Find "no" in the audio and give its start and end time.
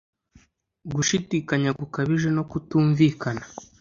2.37-2.43